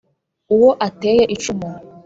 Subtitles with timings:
[0.53, 1.69] Uwo ateye icumu